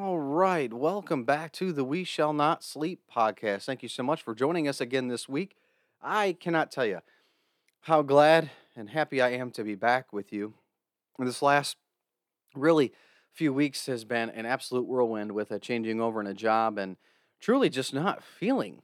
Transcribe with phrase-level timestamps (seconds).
[0.00, 0.72] All right.
[0.72, 3.66] Welcome back to the We Shall Not Sleep podcast.
[3.66, 5.54] Thank you so much for joining us again this week.
[6.00, 7.00] I cannot tell you
[7.82, 10.54] how glad and happy I am to be back with you.
[11.18, 11.76] This last
[12.54, 12.94] really
[13.34, 16.96] few weeks has been an absolute whirlwind with a changing over in a job and
[17.38, 18.80] truly just not feeling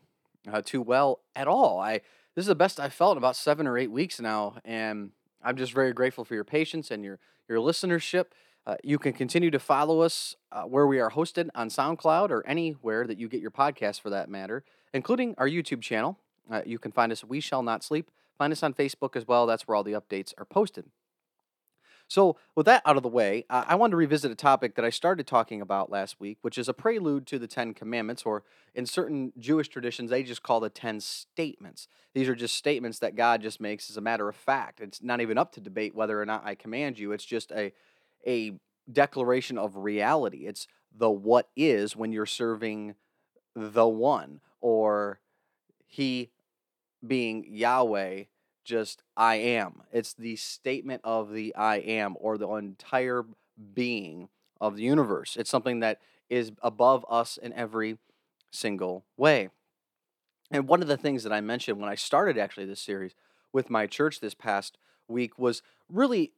[0.47, 1.81] uh, too well at all.
[1.81, 2.03] I
[2.35, 5.13] this is the best I've felt in about seven or eight weeks now, and
[5.43, 7.19] I'm just very grateful for your patience and your
[7.49, 8.27] your listenership.
[8.67, 12.47] Uh, you can continue to follow us uh, where we are hosted on SoundCloud or
[12.47, 14.63] anywhere that you get your podcast for that matter,
[14.93, 16.19] including our YouTube channel.
[16.51, 18.11] Uh, you can find us We Shall Not Sleep.
[18.37, 19.47] Find us on Facebook as well.
[19.47, 20.87] That's where all the updates are posted.
[22.11, 24.85] So, with that out of the way, uh, I wanted to revisit a topic that
[24.85, 28.45] I started talking about last week, which is a prelude to the Ten Commandments, or
[28.75, 31.87] in certain Jewish traditions, they just call the Ten Statements.
[32.15, 34.81] These are just statements that God just makes as a matter of fact.
[34.81, 37.13] It's not even up to debate whether or not I command you.
[37.13, 37.75] It's just a
[38.27, 38.53] a
[38.91, 40.47] declaration of reality.
[40.47, 42.95] It's the what is when you're serving
[43.55, 45.21] the one or
[45.87, 46.31] he
[47.07, 48.25] being Yahweh
[48.65, 49.83] just I am.
[49.93, 53.25] It's the statement of the I am or the entire
[53.75, 54.29] being
[54.61, 55.37] of the universe.
[55.37, 57.97] It's something that is above us in every
[58.51, 59.49] single way.
[60.51, 63.15] And one of the things that I mentioned when I started actually this series
[63.53, 66.33] with my church this past week was really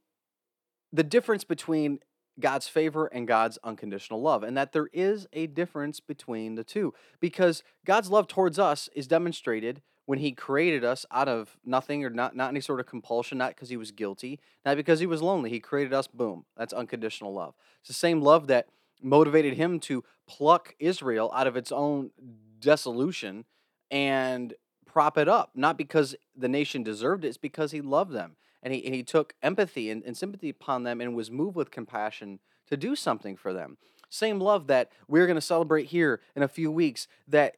[0.92, 2.00] the difference between
[2.38, 6.94] God's favor and God's unconditional love, and that there is a difference between the two
[7.20, 12.10] because God's love towards us is demonstrated when He created us out of nothing or
[12.10, 15.22] not, not any sort of compulsion, not because He was guilty, not because He was
[15.22, 15.50] lonely.
[15.50, 16.44] He created us, boom.
[16.56, 17.54] That's unconditional love.
[17.80, 18.66] It's the same love that
[19.02, 22.10] motivated Him to pluck Israel out of its own
[22.58, 23.44] dissolution
[23.90, 24.54] and
[24.92, 28.74] prop it up, not because the nation deserved it, it's because He loved them and
[28.74, 32.40] he, and he took empathy and, and sympathy upon them and was moved with compassion
[32.68, 33.78] to do something for them.
[34.08, 37.56] Same love that we're going to celebrate here in a few weeks, that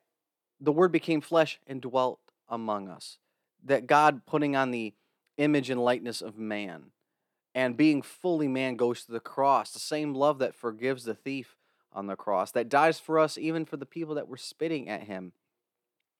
[0.60, 3.18] the Word became flesh and dwelt among us.
[3.64, 4.94] That God putting on the
[5.38, 6.90] image and likeness of man
[7.54, 9.72] and being fully man goes to the cross.
[9.72, 11.56] The same love that forgives the thief
[11.92, 15.02] on the cross, that dies for us, even for the people that were spitting at
[15.02, 15.32] him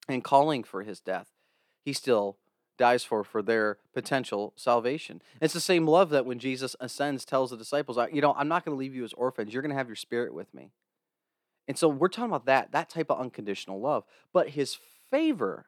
[0.09, 1.29] and calling for his death.
[1.85, 2.39] He still
[2.79, 5.23] dies for for their potential salvation.
[5.41, 8.65] It's the same love that when Jesus ascends tells the disciples, you know, I'm not
[8.65, 9.53] going to leave you as orphans.
[9.53, 10.73] You're going to have your spirit with me.
[11.69, 14.05] And so we're talking about that that type of unconditional love.
[14.33, 14.79] But his
[15.11, 15.67] favor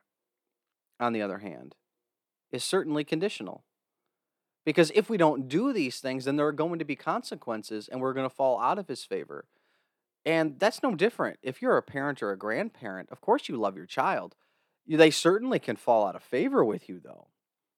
[0.99, 1.77] on the other hand
[2.51, 3.65] is certainly conditional.
[4.65, 8.01] Because if we don't do these things, then there are going to be consequences and
[8.01, 9.45] we're going to fall out of his favor.
[10.27, 11.39] And that's no different.
[11.43, 14.35] If you're a parent or a grandparent, of course you love your child.
[14.87, 17.29] They certainly can fall out of favor with you, though.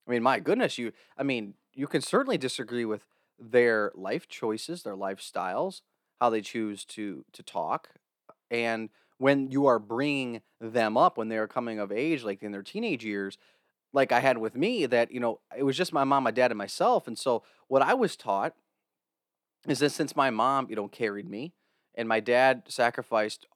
[0.07, 0.93] I mean, my goodness, you.
[1.17, 3.03] I mean, you can certainly disagree with
[3.39, 5.83] their life choices, their lifestyles,
[6.21, 7.91] how they choose to to talk,
[8.51, 12.53] and when you are bringing them up when they are coming of age, like in
[12.53, 13.39] their teenage years,
[13.93, 16.51] like I had with me, that you know, it was just my mom, my dad,
[16.51, 18.55] and myself, and so what I was taught
[19.67, 21.53] is that since my mom, you know, carried me,
[21.97, 23.47] and my dad sacrificed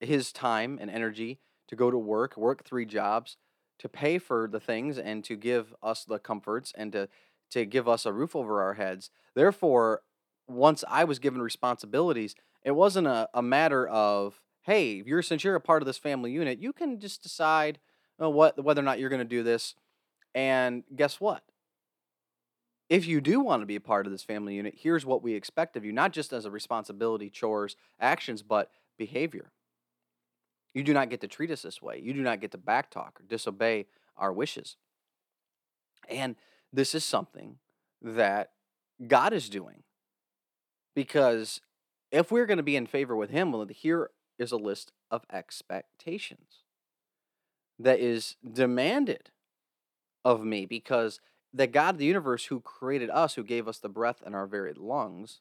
[0.00, 3.36] his time and energy to go to work, work three jobs,
[3.78, 7.08] to pay for the things and to give us the comforts and to
[7.50, 9.10] to give us a roof over our heads.
[9.34, 10.02] Therefore,
[10.46, 15.56] once I was given responsibilities, it wasn't a, a matter of, hey, you're since you're
[15.56, 17.78] a part of this family unit, you can just decide
[18.22, 19.74] uh, what whether or not you're going to do this.
[20.34, 21.42] And guess what?
[22.90, 25.34] If you do want to be a part of this family unit, here's what we
[25.34, 29.52] expect of you, not just as a responsibility, chores, actions, but behavior.
[30.74, 32.00] You do not get to treat us this way.
[32.02, 33.86] You do not get to backtalk or disobey
[34.16, 34.76] our wishes.
[36.08, 36.34] And
[36.72, 37.58] this is something
[38.02, 38.50] that
[39.06, 39.84] God is doing.
[40.96, 41.60] Because
[42.10, 45.22] if we're going to be in favor with Him, well, here is a list of
[45.32, 46.64] expectations
[47.78, 49.30] that is demanded
[50.24, 51.20] of me because
[51.52, 54.46] the God of the universe who created us, who gave us the breath in our
[54.46, 55.40] very lungs,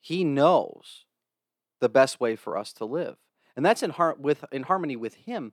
[0.00, 1.04] He knows
[1.80, 3.16] the best way for us to live.
[3.56, 5.52] And that's in har- with in harmony with him.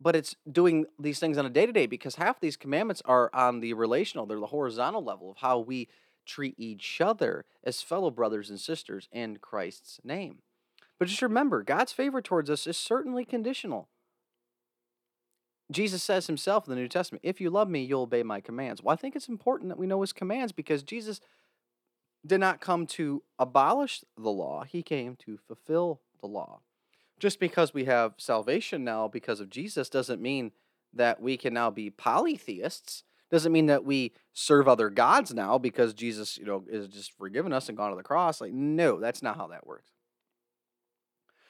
[0.00, 3.30] But it's doing these things on a day to day because half these commandments are
[3.34, 5.88] on the relational, they're the horizontal level of how we
[6.26, 10.38] treat each other as fellow brothers and sisters in Christ's name.
[10.98, 13.88] But just remember, God's favor towards us is certainly conditional.
[15.70, 18.82] Jesus says himself in the New Testament, if you love me, you'll obey my commands.
[18.82, 21.20] Well, I think it's important that we know his commands because Jesus
[22.26, 26.60] did not come to abolish the law, he came to fulfill the law.
[27.18, 30.52] Just because we have salvation now because of Jesus doesn't mean
[30.92, 35.94] that we can now be polytheists, Doesn't mean that we serve other gods now because
[35.94, 38.40] Jesus, you know, is just forgiven us and gone to the cross.
[38.40, 39.92] Like, no, that's not how that works.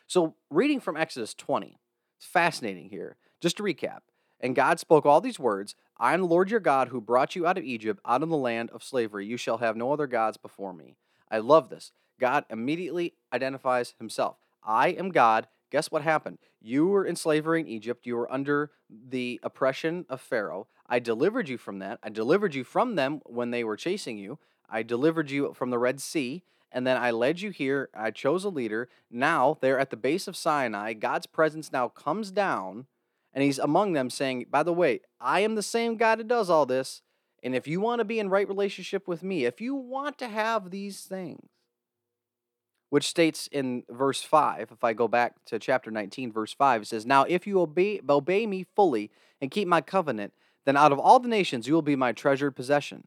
[0.07, 1.79] So, reading from Exodus 20,
[2.19, 3.17] it's fascinating here.
[3.41, 4.01] Just to recap,
[4.41, 7.47] and God spoke all these words I am the Lord your God who brought you
[7.47, 9.27] out of Egypt, out of the land of slavery.
[9.27, 10.97] You shall have no other gods before me.
[11.31, 11.93] I love this.
[12.19, 14.39] God immediately identifies himself.
[14.65, 15.47] I am God.
[15.71, 16.39] Guess what happened?
[16.61, 18.07] You were in slavery in Egypt.
[18.07, 20.67] You were under the oppression of Pharaoh.
[20.89, 21.99] I delivered you from that.
[22.03, 24.39] I delivered you from them when they were chasing you.
[24.69, 26.43] I delivered you from the Red Sea.
[26.73, 27.89] And then I led you here.
[27.95, 28.89] I chose a leader.
[29.11, 30.93] Now they're at the base of Sinai.
[30.95, 32.87] God's presence now comes down
[33.33, 36.51] and he's among them saying, By the way, I am the same God that does
[36.51, 37.03] all this.
[37.43, 40.29] And if you want to be in right relationship with me, if you want to
[40.29, 41.49] have these things,
[42.91, 46.87] which states in verse 5, if I go back to chapter 19, verse 5, it
[46.87, 49.11] says, Now if you obey, obey me fully
[49.41, 50.35] and keep my covenant,
[50.67, 53.07] then out of all the nations you will be my treasured possession.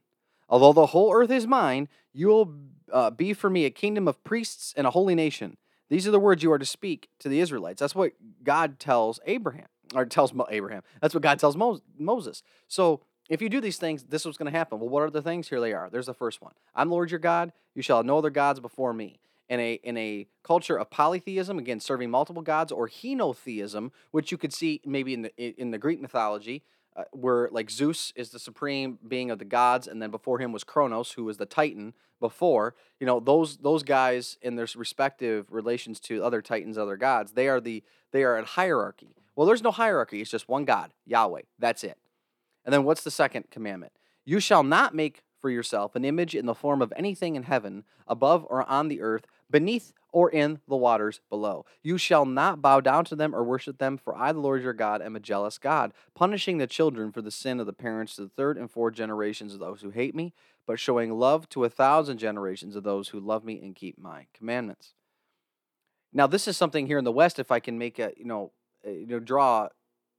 [0.50, 2.54] Although the whole earth is mine, you will
[2.92, 5.58] uh, be for me a kingdom of priests and a holy nation.
[5.90, 7.80] These are the words you are to speak to the Israelites.
[7.80, 10.84] That's what God tells Abraham, or tells Abraham.
[11.02, 11.58] That's what God tells
[11.98, 12.44] Moses.
[12.68, 14.80] So if you do these things, this is what's going to happen.
[14.80, 15.50] Well, what are the things?
[15.50, 15.90] Here they are.
[15.90, 16.54] There's the first one.
[16.76, 17.54] I'm Lord your God.
[17.74, 19.20] You shall have no other gods before me
[19.50, 24.38] in a in a culture of polytheism, again serving multiple gods, or henotheism, which you
[24.38, 26.64] could see maybe in the in the Greek mythology,
[26.96, 30.52] uh, where like Zeus is the supreme being of the gods, and then before him
[30.52, 31.94] was Kronos, who was the Titan.
[32.20, 37.34] Before you know those those guys in their respective relations to other titans, other gods,
[37.34, 39.18] they are the they are in hierarchy.
[39.36, 41.42] Well, there's no hierarchy; it's just one God, Yahweh.
[41.60, 41.98] That's it.
[42.66, 43.94] And then what's the second commandment?
[44.26, 47.84] You shall not make for yourself an image in the form of anything in heaven,
[48.08, 51.66] above or on the earth, beneath or in the waters below.
[51.82, 54.72] You shall not bow down to them or worship them, for I, the Lord your
[54.72, 58.22] God, am a jealous God, punishing the children for the sin of the parents to
[58.22, 60.34] the third and fourth generations of those who hate me,
[60.66, 64.28] but showing love to a thousand generations of those who love me and keep my
[64.34, 64.94] commandments.
[66.14, 68.52] Now, this is something here in the West, if I can make a, you know,
[68.86, 69.70] Uh, you know, draw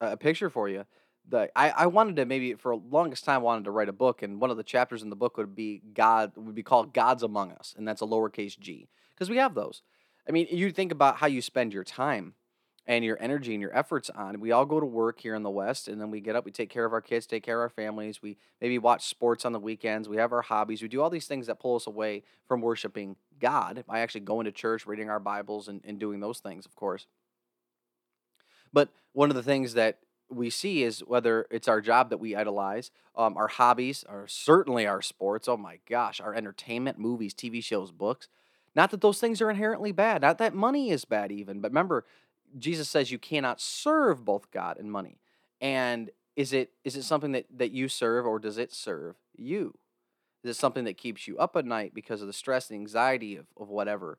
[0.01, 0.85] a picture for you
[1.29, 4.41] the I, I wanted to maybe for longest time wanted to write a book and
[4.41, 7.53] one of the chapters in the book would be God would be called Gods Among
[7.53, 9.83] Us and that's a lowercase g because we have those.
[10.29, 12.35] I mean, you think about how you spend your time
[12.87, 14.41] and your energy and your efforts on.
[14.41, 16.51] We all go to work here in the West and then we get up, we
[16.51, 19.53] take care of our kids, take care of our families, we maybe watch sports on
[19.53, 22.23] the weekends, we have our hobbies, we do all these things that pull us away
[22.47, 26.41] from worshiping God by actually going to church, reading our Bibles and, and doing those
[26.41, 27.07] things, of course.
[28.75, 32.35] But one of the things that we see is whether it's our job that we
[32.35, 35.49] idolize, um, our hobbies, or certainly our sports.
[35.49, 38.29] Oh my gosh, our entertainment, movies, TV shows, books.
[38.75, 40.23] Not that those things are inherently bad.
[40.23, 41.61] Not that money is bad, even.
[41.61, 42.05] But remember,
[42.59, 45.19] Jesus says you cannot serve both God and money.
[45.61, 49.79] And is it is it something that that you serve, or does it serve you?
[50.43, 53.37] Is it something that keeps you up at night because of the stress and anxiety
[53.37, 54.19] of, of whatever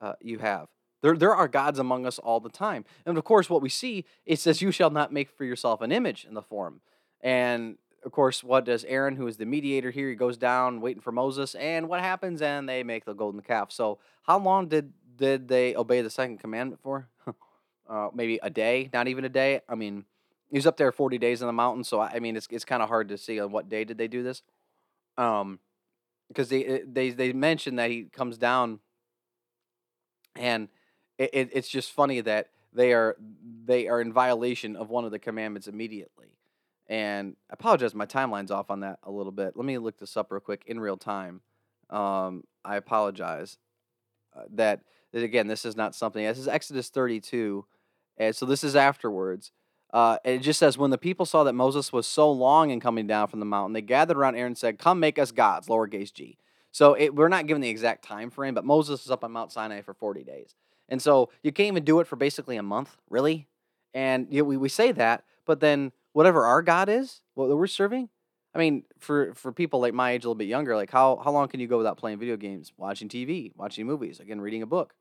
[0.00, 0.68] uh, you have?
[1.04, 2.86] There, there are gods among us all the time.
[3.04, 5.92] And of course, what we see, it says, You shall not make for yourself an
[5.92, 6.80] image in the form.
[7.20, 11.02] And of course, what does Aaron, who is the mediator here, he goes down waiting
[11.02, 12.40] for Moses, and what happens?
[12.40, 13.70] And they make the golden calf.
[13.70, 17.06] So, how long did did they obey the second commandment for?
[17.86, 19.60] uh, maybe a day, not even a day.
[19.68, 20.06] I mean,
[20.50, 22.82] he was up there 40 days in the mountain, so I mean, it's it's kind
[22.82, 24.42] of hard to see on what day did they do this.
[25.18, 25.58] Um,
[26.28, 28.80] because they they they mentioned that he comes down,
[30.34, 30.70] and
[31.18, 33.16] it, it, it's just funny that they are
[33.64, 36.34] they are in violation of one of the commandments immediately.
[36.86, 39.56] And I apologize, my timeline's off on that a little bit.
[39.56, 41.40] Let me look this up real quick in real time.
[41.88, 43.56] Um, I apologize
[44.36, 44.80] uh, that,
[45.12, 46.22] that again, this is not something.
[46.22, 47.64] This is Exodus 32,
[48.18, 49.52] and so this is afterwards.
[49.92, 53.06] Uh, it just says, when the people saw that Moses was so long in coming
[53.06, 56.12] down from the mountain, they gathered around Aaron and said, "Come, make us gods." Lowercase
[56.12, 56.36] g.
[56.72, 59.52] So it, we're not given the exact time frame, but Moses is up on Mount
[59.52, 60.56] Sinai for 40 days.
[60.88, 63.48] And so you can't even do it for basically a month, really.
[63.92, 67.66] And you know, we, we say that, but then whatever our God is, what we're
[67.66, 68.08] serving,
[68.54, 71.32] I mean, for, for people like my age, a little bit younger, like how, how
[71.32, 74.66] long can you go without playing video games, watching TV, watching movies, again, reading a
[74.66, 74.94] book,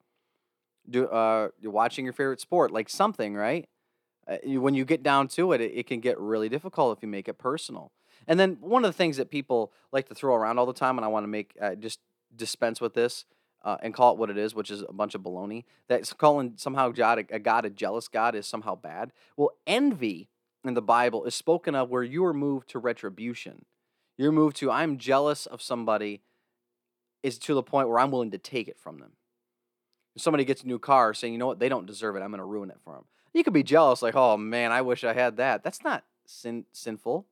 [0.90, 3.70] do uh, you're watching your favorite sport, like something, right?
[4.28, 7.08] Uh, when you get down to it, it, it can get really difficult if you
[7.08, 7.92] make it personal.
[8.28, 10.98] And then one of the things that people like to throw around all the time,
[10.98, 12.00] and I want to make uh, just
[12.36, 13.25] dispense with this,
[13.63, 15.63] uh, and call it what it is, which is a bunch of baloney.
[15.88, 19.12] That calling somehow God a, a God a jealous God is somehow bad.
[19.38, 20.29] Well, envy
[20.63, 23.65] in the Bible is spoken of where you are moved to retribution.
[24.17, 26.22] You're moved to I'm jealous of somebody
[27.22, 29.13] is to the point where I'm willing to take it from them.
[30.15, 32.29] If somebody gets a new car saying, you know what, they don't deserve it, I'm
[32.29, 33.05] going to ruin it for them.
[33.34, 35.63] You could be jealous, like, oh man, I wish I had that.
[35.63, 37.25] That's not sin- sinful.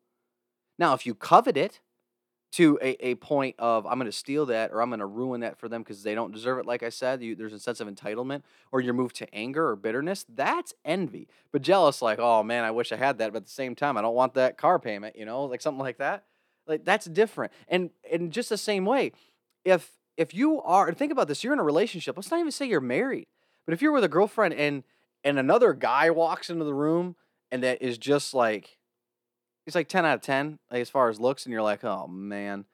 [0.79, 1.79] Now, if you covet it
[2.51, 5.41] to a, a point of I'm going to steal that or I'm going to ruin
[5.41, 7.79] that for them because they don't deserve it, like I said, you, there's a sense
[7.79, 11.27] of entitlement, or you're moved to anger or bitterness, that's envy.
[11.51, 13.97] But jealous, like, oh man, I wish I had that, but at the same time,
[13.97, 16.25] I don't want that car payment, you know, like something like that.
[16.67, 17.51] Like that's different.
[17.67, 19.13] And in just the same way,
[19.63, 22.17] if if you are and think about this, you're in a relationship.
[22.17, 23.27] Let's not even say you're married,
[23.65, 24.83] but if you're with a girlfriend and
[25.23, 27.15] and another guy walks into the room
[27.51, 28.77] and that is just like
[29.65, 32.07] he's like 10 out of 10 like as far as looks and you're like oh
[32.07, 32.65] man.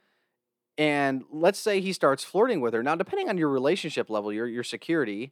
[0.80, 2.84] And let's say he starts flirting with her.
[2.84, 5.32] Now depending on your relationship level your your security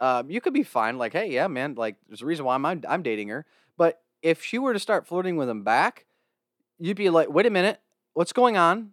[0.00, 2.64] um, you could be fine like hey yeah man like there's a reason why I'm,
[2.64, 3.46] I'm i'm dating her.
[3.76, 6.06] But if she were to start flirting with him back
[6.78, 7.80] you'd be like wait a minute
[8.14, 8.92] what's going on?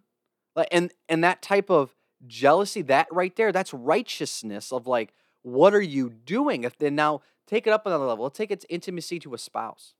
[0.54, 1.94] Like and and that type of
[2.26, 6.64] jealousy that right there that's righteousness of like what are you doing?
[6.64, 8.28] If then now take it up another level.
[8.28, 9.94] Take its intimacy to a spouse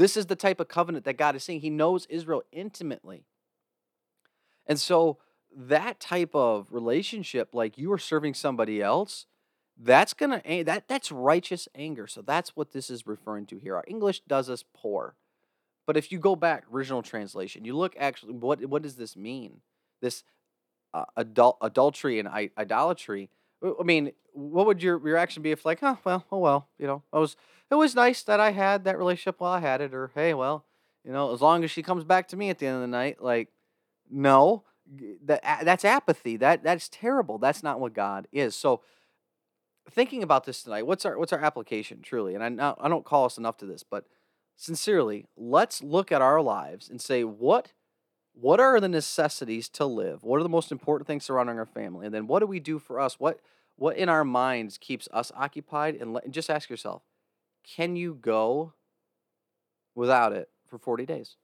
[0.00, 1.60] this is the type of covenant that God is saying.
[1.60, 3.26] He knows Israel intimately.
[4.66, 5.18] And so
[5.54, 9.26] that type of relationship, like you are serving somebody else,
[9.78, 12.06] that's gonna that that's righteous anger.
[12.06, 13.76] So that's what this is referring to here.
[13.76, 15.16] Our English does us poor.
[15.86, 19.60] But if you go back, original translation, you look actually what what does this mean?
[20.00, 20.24] This
[20.94, 23.28] uh, adult adultery and idolatry.
[23.62, 27.02] I mean, what would your reaction be if like, oh well, oh well, you know,
[27.12, 27.36] I was
[27.70, 30.64] it was nice that I had that relationship while I had it, or hey, well,
[31.04, 32.88] you know, as long as she comes back to me at the end of the
[32.88, 33.48] night, like,
[34.10, 34.64] no,
[35.24, 36.36] that that's apathy.
[36.36, 37.38] That that's terrible.
[37.38, 38.54] That's not what God is.
[38.54, 38.82] So,
[39.90, 42.34] thinking about this tonight, what's our what's our application truly?
[42.34, 44.06] And I I don't call us enough to this, but
[44.56, 47.72] sincerely, let's look at our lives and say what
[48.32, 50.22] what are the necessities to live?
[50.22, 52.06] What are the most important things surrounding our family?
[52.06, 53.18] And then what do we do for us?
[53.18, 53.40] What
[53.76, 55.96] what in our minds keeps us occupied?
[55.96, 57.02] And, let, and just ask yourself,
[57.64, 58.74] can you go
[59.94, 61.36] without it for 40 days?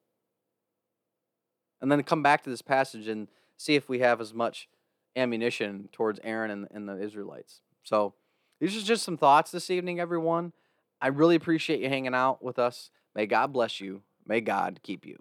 [1.80, 4.68] And then come back to this passage and see if we have as much
[5.16, 7.62] ammunition towards Aaron and, and the Israelites.
[7.82, 8.14] So,
[8.60, 10.52] these are just some thoughts this evening, everyone.
[11.00, 12.90] I really appreciate you hanging out with us.
[13.14, 14.02] May God bless you.
[14.26, 15.18] May God keep you.